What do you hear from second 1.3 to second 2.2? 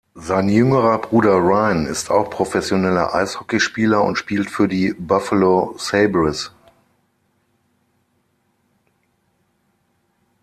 Ryan ist